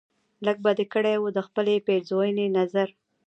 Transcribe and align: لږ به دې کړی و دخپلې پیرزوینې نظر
لږ 0.45 0.57
به 0.63 0.71
دې 0.77 0.85
کړی 0.93 1.15
و 1.19 1.25
دخپلې 1.39 1.83
پیرزوینې 1.87 2.47
نظر 2.57 2.89